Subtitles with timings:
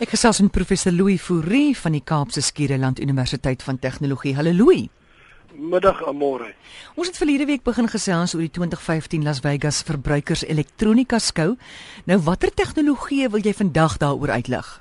[0.00, 4.32] Ek gesels met professor Louis Fourie van die Kaapse Skiereiland Universiteit van Tegnologie.
[4.32, 4.86] Hallo Louis.
[5.52, 6.54] Middag amore.
[6.96, 11.58] Ons het verlede week begin gesels oor die 2015 Las Vegas Verbruikers Elektronika Skou.
[12.08, 14.72] Nou watter tegnologie wil jy vandag daaroor uitlig?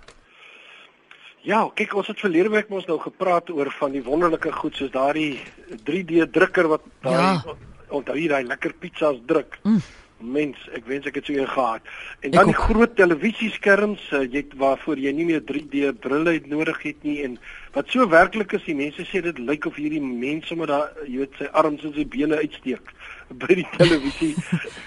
[1.44, 4.96] Ja, kyk ons het verlede week mos nou gepraat oor van die wonderlike goed soos
[4.96, 5.42] daardie
[5.84, 7.58] 3D drukker wat daai ja.
[7.92, 9.60] onthou jy daai lekker pizzas druk.
[9.68, 9.84] Mm
[10.20, 11.82] mens, ek wens ek het so een gehad.
[12.20, 16.82] En dan die groot televisieskerms, uh, jy waarvoor jy nie meer 3D brille het nodig
[16.84, 17.38] het nie en
[17.76, 21.24] wat so werklik is, die mense sê dit lyk of hierdie mense met daai jy
[21.24, 22.94] weet sy arms en sy bene uitsteek
[23.42, 24.34] by die televisie.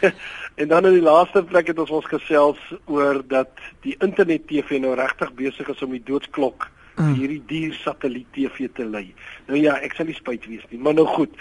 [0.61, 3.53] en dan in die laaste plek het ons ons gesels oor dat
[3.87, 7.15] die internet TV nou regtig besig is om die doodsklok mm.
[7.15, 9.07] hierdie duur satelliet TV te lei.
[9.49, 11.35] Nou ja, ek sal nie spyt wees nie, maar nou goed.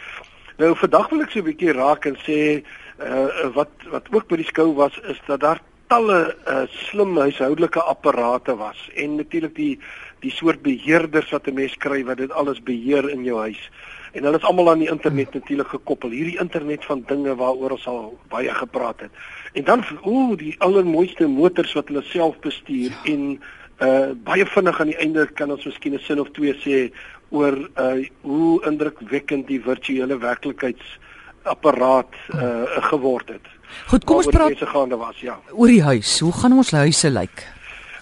[0.61, 2.61] Nou vandag wil ek so 'n bietjie raak en sê
[3.05, 7.81] uh, wat wat ook by die skou was is dat daar talle uh, slim huishoudelike
[7.81, 9.79] apparate was en natuurlik die
[10.21, 13.69] die soort beheerders wat 'n mens kry wat dit alles beheer in jou huis.
[14.11, 16.09] En hulle is almal aan die internet natuurlik gekoppel.
[16.09, 19.11] Hierdie internet van dinge waaroor ons al baie gepraat het.
[19.53, 23.13] En dan ooh, die allermooiste motors wat hulle self bestuur ja.
[23.13, 23.41] en
[23.81, 26.93] uh baie vinnig aan die einde kan ons miskien 'n sin of twee sê
[27.29, 30.99] oor uh hoe indrukwekkend die virtuele werklikheids
[31.43, 33.47] apparaat uh, geword het.
[33.87, 35.37] Goed, kom ons praat gaande was, ja.
[35.51, 36.19] Oor die huis.
[36.19, 37.45] Hoe gaan ons huise lyk?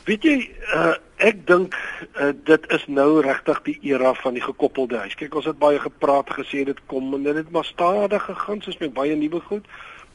[0.10, 0.38] Weet jy,
[0.74, 5.14] uh, ek dink uh, dit is nou regtig die era van die gekoppelde huis.
[5.20, 8.80] Kyk, ons het baie gepraat gesê dit kom en dit het maar stadig gegaan soos
[8.82, 9.68] met baie nuwe goed.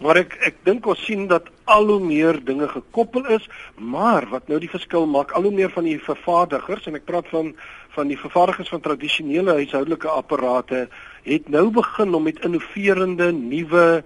[0.02, 3.46] Maar ek ek dink ons sien dat al hoe meer dinge gekoppel is,
[3.78, 7.30] maar wat nou die verskil maak, al hoe meer van die vervaardigers en ek praat
[7.30, 7.54] van
[7.94, 10.88] van die vervaardigers van tradisionele huishoudelike apparate
[11.24, 14.04] het nou begin om met innoverende nuwe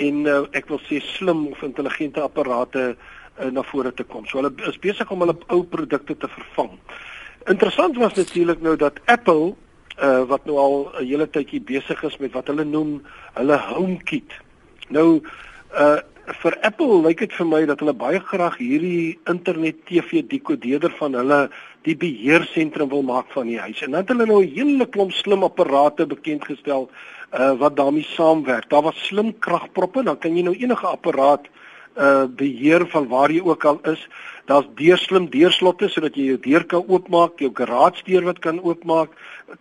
[0.00, 4.26] en uh, ek wil sê slim of intelligente apparate uh, na vore te kom.
[4.26, 6.76] So hulle is besig om hulle ou produkte te vervang.
[7.50, 9.54] Interessant was natuurlik nou dat Apple
[9.98, 13.02] uh, wat nou al 'n hele tydjie besig is met wat hulle noem
[13.34, 14.32] hulle HomeKit.
[14.88, 15.20] Nou
[15.74, 15.98] uh
[16.30, 21.16] vir Apple lyk dit vir my dat hulle baie graag hierdie internet TV dekodeerder van
[21.18, 21.38] hulle
[21.82, 23.82] die beheersentrum wil maak van die huis.
[23.82, 26.90] En dan het hulle nou 'n hele klomp slim apparate bekend gestel
[27.32, 28.70] uh wat daarmee saamwerk.
[28.70, 31.60] Daar was slim kragproppe, dan kan jy nou enige apparaat uh
[32.36, 34.02] beheer van waar jy ook al is.
[34.50, 39.12] Daar's deurslim deurslotte sodat jy jou deur kan oopmaak, jou garage deur wat kan oopmaak.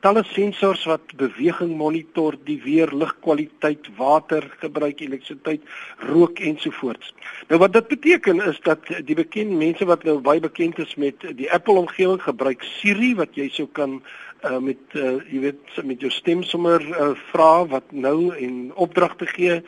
[0.02, 5.62] Talle sensors wat beweging monitor, die weer, ligkwaliteit, water gebruik, elektrisiteit,
[6.10, 7.14] rook ensovoorts.
[7.50, 11.22] Nou wat dit beteken is dat die bekende mense wat nou baie bekend is met
[11.38, 16.02] die Apple omgewing gebruik Siri wat jy sou kan uh, met uh, jy weet met
[16.02, 19.62] jou stem sommer uh, vra wat nou en opdragte gee.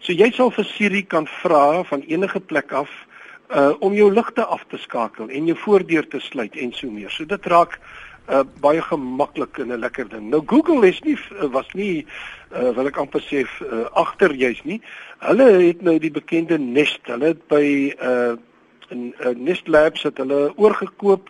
[0.00, 2.90] So jy sal vir Siri kan vra van enige plek af
[3.48, 7.10] uh om jou ligte af te skakel en jou voordeur te sluit en so meer.
[7.10, 7.78] So dit raak
[8.28, 10.28] uh baie gemaklik en 'n lekker ding.
[10.30, 12.06] Nou Google is nie uh, was nie
[12.52, 14.80] uh wil ek amper sê uh, agter juis nie.
[15.18, 17.00] Hulle het nou die bekende Nest.
[17.06, 18.36] Hulle het by uh
[18.90, 21.28] in uh, Nest Labs het hulle oorgekoop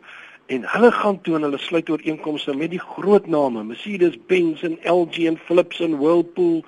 [0.49, 5.27] en hulle gaan toe en hulle sluit ooreenkomste met die groot name, Mercedes-Benz en LG
[5.29, 6.63] en Philips en Whirlpool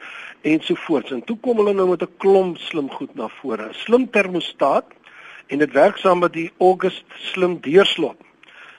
[0.48, 1.14] ensovoorts.
[1.16, 3.68] En toe kom hulle nou met 'n klomp slim goed na vore.
[3.68, 4.84] 'n Slim termostaat
[5.46, 8.16] en dit werk saam met die August slim deurslot.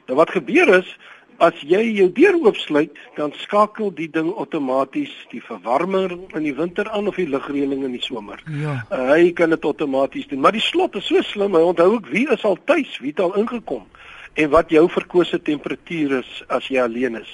[0.05, 0.97] Nou wat gebeur is
[1.37, 6.89] as jy jou deur oopsluit, dan skakel die ding outomaties die verwarmer in die winter
[6.89, 8.43] aan of die lugreëling in die somer.
[8.45, 8.85] Ja.
[8.91, 12.07] Uh, hy kan dit outomaties doen, maar die slot is so slim, hy onthou ook
[12.07, 13.85] wie is al tuis, wie het al ingekom
[14.33, 17.31] en wat jou verkose temperatuur is as jy alleen is.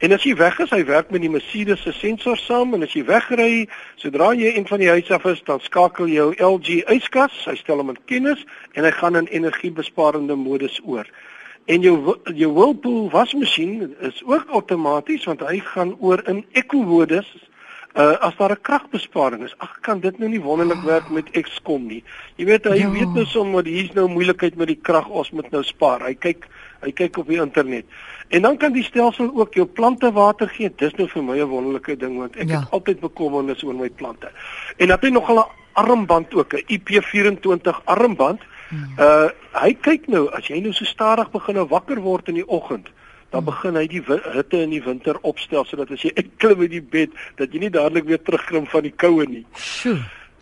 [0.00, 2.94] En as jy weg is, hy werk met die Mercedes se sensor saam en as
[2.96, 3.66] jy wegry,
[4.00, 7.82] sodra jy een van die huise af is, dan skakel jou LG yskas, hy stel
[7.82, 8.40] hom in kennis
[8.72, 11.04] en hy gaan in energiebesparende modus oor.
[11.68, 17.28] En jou jou Whirlpool wasmasjien is ook outomaties want hy gaan oor in eco modus
[17.94, 19.54] uh, as daar 'n kragbesparing is.
[19.58, 22.04] Ag kan dit nou nie wonderlik werk met Excom nie.
[22.36, 22.90] Jy weet hy ja.
[22.90, 26.00] weet nou sommer hier's nou moeilikheid met die krag, ons moet nou spaar.
[26.06, 26.46] Hy kyk
[26.80, 27.84] hy kyk op die internet.
[28.28, 30.72] En dan kan die stelsel ook jou plante water gee.
[30.76, 32.60] Dis nou vir my 'n wonderlike ding want ek ja.
[32.60, 34.30] het altyd bekommernis oor my plante.
[34.76, 38.40] En dan het hy nog 'n armband ook, 'n IP24 armband.
[38.68, 38.94] Hmm.
[38.98, 42.48] Uh hy kyk nou as jy nou so stadig begin nou wakker word in die
[42.48, 42.88] oggend,
[43.30, 46.82] dan begin hy die hitte in die winter opstel sodat as jy uitklim uit die
[46.82, 49.44] bed, dat jy nie dadelik weer terugklim van die koue nie.
[49.54, 49.98] Sjoe.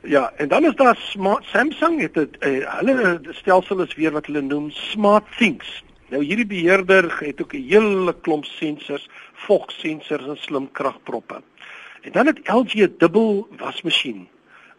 [0.06, 4.26] Ja, en dan is daar smart Samsung het dit uh, hulle stelsel is weer wat
[4.31, 5.82] hulle noem Smart Things.
[6.08, 11.43] Nou hierdie beheerder het ook 'n hele klomp sensors, vogsensors en slim kragproppe.
[12.02, 14.29] En dan het LG 'n dubbel wasmasjien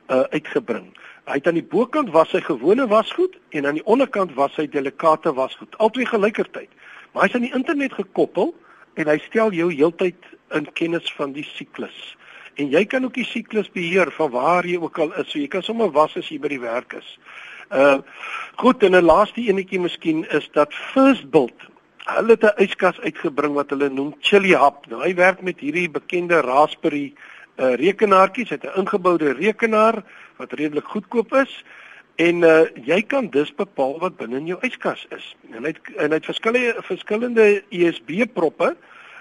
[0.09, 0.97] uh uitgebring.
[1.25, 4.67] Hy het aan die bokant was sy gewone wasgoed en aan die onderkant was sy
[4.67, 6.69] delikate wasgoed, albei gelykertyd.
[7.11, 8.53] Maar hy's aan die internet gekoppel
[8.93, 10.25] en hy stel jou heeltyd
[10.55, 11.97] in kennis van die siklus.
[12.59, 15.29] En jy kan ook die siklus beheer van waar jy ook al is.
[15.31, 17.17] So jy kan sommer was as jy by die werk is.
[17.71, 17.99] Uh
[18.59, 21.69] goed en 'n laaste enetjie miskien is dat First Build
[22.09, 24.85] hulle het 'n yskas uitgebring wat hulle noem Chili Hub.
[24.89, 27.13] Nou hy werk met hierdie bekende Raspberry
[27.57, 28.49] uh rekenaartjies.
[28.49, 30.03] Hy het 'n ingeboude rekenaar
[30.37, 31.63] wat redelik goedkoop is
[32.19, 35.25] en uh jy kan dus bepaal wat binne in jou yskas is.
[35.55, 38.73] En hy het en hy het verskillende verskillende USB proppe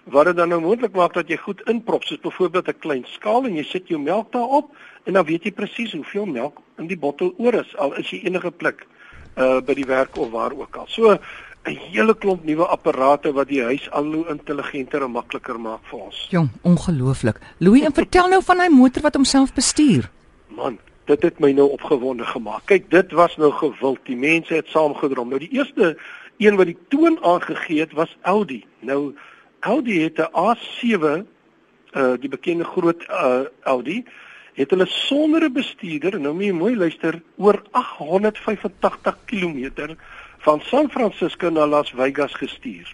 [0.09, 3.47] wat dit dan nou moontlik maak dat jy goed inprop soos byvoorbeeld 'n klein skaal
[3.47, 4.71] en jy sit jou melk daarop
[5.05, 8.25] en dan weet jy presies hoeveel melk in die bottel oor is al is jy
[8.25, 8.87] enige plek
[9.37, 10.87] uh by die werk of waar ook al.
[10.89, 11.19] So
[11.67, 15.99] 'n hele klomp nuwe apparate wat die huis al hoe intelligenter en makliker maak vir
[15.99, 16.27] ons.
[16.31, 17.41] Jong, ongelooflik.
[17.59, 20.11] Louis, en vertel nou van daai motor wat homself bestuur.
[20.47, 20.79] Man,
[21.09, 22.67] dit het my nou opgewonde gemaak.
[22.71, 24.01] Kyk, dit was nou gewild.
[24.09, 25.29] Die mense het saamgedrom.
[25.29, 25.97] Nou die eerste
[26.39, 28.65] een wat die toon aangegee het was Audi.
[28.81, 29.15] Nou
[29.61, 31.27] Audi het 'n A7
[31.97, 34.05] uh die bekende groot uh Audi
[34.55, 39.95] het hulle sonder 'n bestuurder nou moet jy mooi luister oor 885 km
[40.39, 42.93] van San Francisco na Las Vegas gestuur.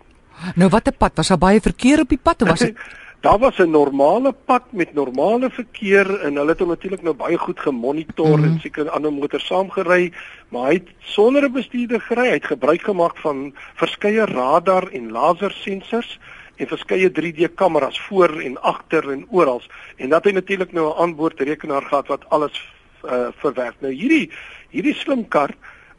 [0.55, 2.79] Nou watter pad was daar baie verkeer op die pad of was dit
[3.25, 7.39] Daar was 'n normale pad met normale verkeer en hulle het hom natuurlik nou baie
[7.39, 8.53] goed gemonitor mm -hmm.
[8.53, 10.13] en seker ander motors saamgery,
[10.49, 12.27] maar hy het sonder 'n bestuurder gery.
[12.29, 16.21] Hy het gebruik gemaak van verskeie radar en lasersensors
[16.57, 19.63] en verskeie 3D kameras voor en agter en oral
[19.97, 22.73] en dat hy natuurlik nou 'n aanboord rekenaar gehad wat alles
[23.05, 23.75] uh, verwerk.
[23.79, 24.31] Nou hierdie
[24.71, 25.51] hierdie slim kar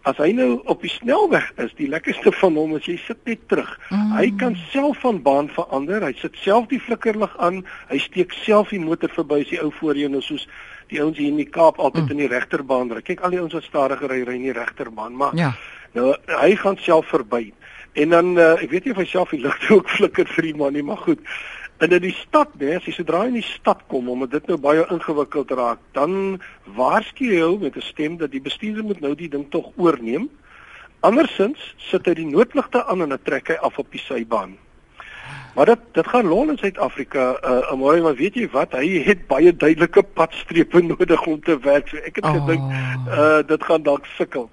[0.05, 3.41] as hy nou op die snelweg is, die lekkerste van hom is jy sit net
[3.49, 3.71] terug.
[3.89, 4.13] Mm.
[4.19, 6.05] Hy kan self van baan verander.
[6.05, 7.63] Hy sit self die flikkerlig aan.
[7.89, 10.45] Hy steek self die motor verby as die ou voor jou nou soos
[10.93, 12.13] die ouens hier in die Kaap altyd mm.
[12.13, 13.01] in die regterbaan ry.
[13.05, 15.55] Kyk al die ouens wat stadiger ry, ry in die regterbaan, maar ja.
[15.97, 17.47] nou hy gaan self verby.
[17.97, 20.57] En dan uh, ek weet nie of hy self die ligte ook flikker vir die
[20.59, 21.23] man nie, maar goed.
[21.77, 24.55] En in die stad, nee, as jy sodra in die stad kom omdat dit nou
[24.63, 26.39] baie ingewikkeld raak, dan
[26.77, 30.29] waarsku jy met 'n stem dat die bestuurder moet nou die ding tog oorneem.
[30.99, 34.57] Andersins sit hy die noodligte aan en dan trek hy af op die sybaan.
[35.55, 38.73] Maar dit dit gaan lol in Suid-Afrika, uh mooi, maar weet jy wat?
[38.73, 41.87] Hy het baie duidelike padstrepe nodig om te werk.
[41.87, 42.33] So ek het oh.
[42.39, 42.63] gedink
[43.07, 44.49] uh dit gaan dalk sukkel.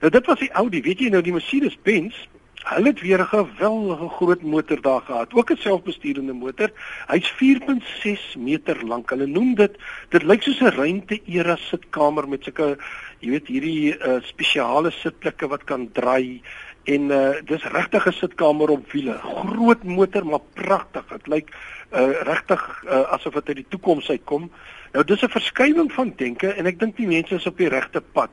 [0.00, 2.26] Nou dit was die Audi, weet jy nou die Mercedes-Benz
[2.66, 6.70] Hulle het weer 'n geweldige groot motor daar gehad, ook 'n selfbesturende motor.
[7.06, 9.10] Hy's 4.6 meter lank.
[9.10, 9.76] Hulle noem dit
[10.08, 12.76] dit lyk soos 'n ruimte-era sitkamer met sulke
[13.18, 16.42] jy weet hierdie uh, spesiale sitplekke wat kan draai
[16.84, 19.18] en uh, dis regtig 'n sitkamer op wiele.
[19.18, 21.06] Groot motor, maar pragtig.
[21.08, 21.48] Dit lyk
[21.92, 24.50] uh, regtig uh, asof dit uit die toekoms uitkom.
[24.92, 28.00] Nou dis 'n verskywing van denke en ek dink die mense is op die regte
[28.00, 28.30] pad.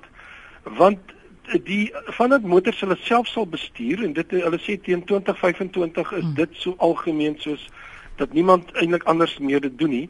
[0.63, 0.99] Want
[1.63, 6.23] die van dit motors hulle self sal bestuur en dit hulle sê teen 2025 is
[6.23, 6.35] hmm.
[6.39, 7.67] dit so algemeen soos
[8.21, 10.09] dat niemand eintlik anders meer dit doen nie.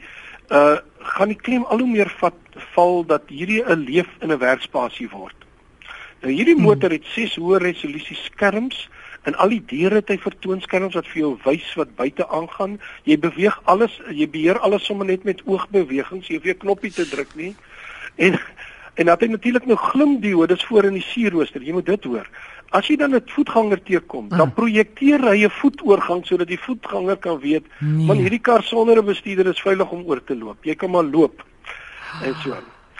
[0.49, 4.39] Uh gaan die klem al hoe meer vat val dat hierdie 'n leef in 'n
[4.39, 5.35] werkspasie word.
[6.21, 6.63] Nou hierdie hmm.
[6.63, 8.89] motor het 6 hoë resolusie skerms
[9.23, 12.79] en al die diere het hy vertoonskerms wat vir jou wys wat buite aangaan.
[13.03, 16.27] Jy beweeg alles, jy beheer alles sommer net met oogbewegings.
[16.27, 17.55] Jy hoef nie 'n knoppie te druk nie.
[18.15, 18.39] En
[18.93, 21.61] En dan het hy natuurlik nou glimdiodes voor in die sierrooster.
[21.61, 22.27] Jy moet dit hoor.
[22.69, 24.53] As jy dan 'n voetganger teekom, dan mm.
[24.53, 28.05] projekteer hy 'n voetoorgang sodat die voetganger kan weet, nee.
[28.05, 30.63] man hierdie kar sonder 'n bestuurder is veilig om oor te loop.
[30.63, 31.45] Jy kan maar loop.
[32.21, 32.55] En so.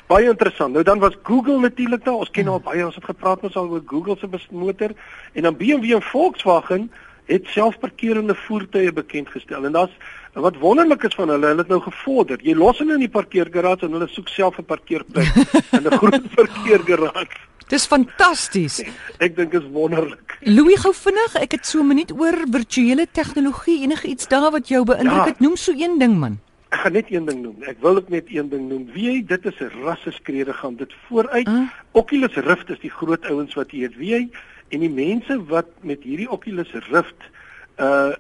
[0.08, 0.74] Baie interessant.
[0.74, 2.14] Nou dan was Google natuurlik daar.
[2.14, 4.92] Ons ken al baie, ons het gepraat mos al oor Google se motor
[5.34, 6.92] en dan BMW en Volkswagen
[7.26, 9.66] het selfparkerende voertuie bekend gestel.
[9.66, 9.96] En daar's
[10.34, 12.42] wat wonderlik is van hulle, hulle het nou gevorder.
[12.42, 15.36] Jy los hulle in die parkeergarage en hulle soek self 'n parkeerplek
[15.78, 17.38] in 'n groot parkeergarage.
[17.68, 18.82] Dis fantasties.
[19.20, 20.38] Ek dink dit is wonderlik.
[20.42, 24.68] Louis gou vinnig, ek het so 'n minuut oor virtuele tegnologie, enige iets daar wat
[24.68, 25.38] jou beïndruk het.
[25.40, 25.46] Ja.
[25.46, 26.40] Noem so een ding man.
[26.74, 27.62] Ek gaan net een ding noem.
[27.70, 28.88] Ek wil ook net een ding noem.
[28.96, 31.48] Wie dit is 'n rasseskrede gaan dit vooruit.
[31.48, 31.70] Uh?
[31.92, 34.30] Oculus Rift is die groot ouens wat hier, wie jy
[34.74, 37.30] en die mense wat met hierdie Oculus Rift
[37.78, 38.14] uh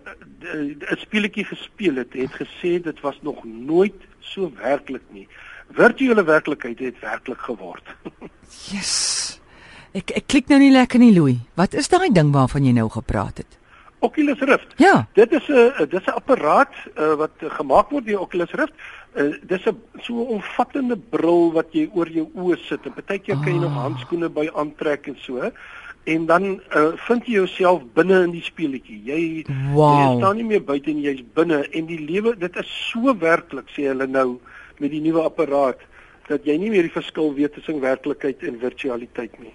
[0.91, 5.27] 'n speletjie gespeel het, het gesê dit was nog nooit so werklik nie.
[5.72, 7.83] Virtuele werklikheid het werklik geword.
[8.74, 9.39] yes.
[9.93, 11.38] Ek ek klik nou nie lekker nie, Louis.
[11.53, 13.57] Wat is daai ding waarvan jy nou gepraat het?
[14.03, 14.74] Oculus Rift.
[14.81, 15.07] Ja.
[15.13, 18.74] Dit is 'n dis 'n apparaat uh, wat gemaak word deur Oculus Rift.
[19.15, 23.39] Uh, dis 'n so 'n omvattende bril wat jy oor jou oë sit en partykeer
[23.43, 23.83] kan jy nog ah.
[23.88, 25.51] handskoene by aantrek en so
[26.03, 26.43] en dan
[26.75, 29.00] uh, vind jy jouself binne in die speletjie.
[29.07, 29.22] Jy,
[29.74, 29.93] wow.
[29.95, 33.72] jy staan nie meer buite nie, jy's binne en die lewe dit is so werklik
[33.72, 34.27] sê hulle nou
[34.83, 35.79] met die nuwe apparaat
[36.27, 39.53] dat jy nie meer die verskil weet tussen werklikheid en virtualiteit nie.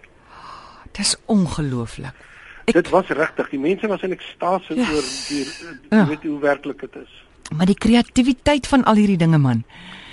[0.97, 2.17] Dis ongelooflik.
[2.69, 2.77] Ek...
[2.77, 3.49] Dit was regtig.
[3.55, 4.91] Die mense was in ekstase yes.
[4.93, 5.45] oor die
[5.89, 6.05] ja.
[6.11, 7.15] weet hoe werklik dit is.
[7.57, 9.65] Maar die kreatiwiteit van al hierdie dinge man.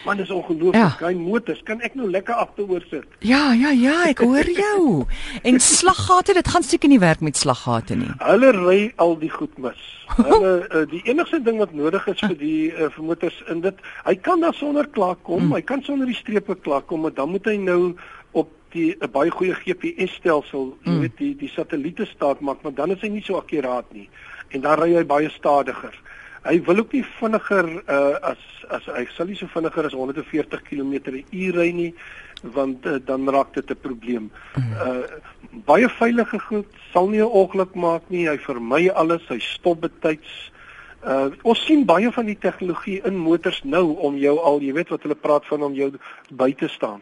[0.06, 0.76] Man is ongelooflik.
[0.76, 0.94] Ja.
[0.98, 3.08] Klein motors, kan ek nou lekker agteroor sit?
[3.26, 5.06] Ja, ja, ja, ek hoor jou.
[5.42, 8.12] en slaggate, dit gaan seker nie werk met slaggate nie.
[8.22, 9.82] Hulle ry al die goed mis.
[10.20, 13.82] Hulle uh, die enigste ding wat nodig is vir die uh, vir motors in dit,
[14.06, 15.58] hy kan daar sonder klaar kom, mm.
[15.58, 17.96] hy kan sonder die strepe klaar kom, maar dan moet hy nou
[18.75, 21.00] die 'n baie goeie GPS-stelsel, jy mm.
[21.05, 24.10] weet die die satelliete staat maak, maar dan is hy nie so akkuraat nie.
[24.53, 25.96] En dan ry hy baie stadiger.
[26.46, 30.62] Hy wil ook nie vinniger uh, as as hy sal nie so vinniger as 140
[30.65, 31.94] km/h ry nie
[32.55, 34.32] want uh, dan raak dit 'n probleem.
[34.58, 35.03] Uh
[35.65, 38.27] baie veilige goed sal nie 'n ongeluk maak nie.
[38.27, 40.51] Hy vermy alles, hy stop betyds.
[41.01, 44.89] Uh ons sien baie van die tegnologie in motors nou om jou al, jy weet
[44.89, 45.91] wat hulle praat van om jou
[46.29, 47.01] by te staan.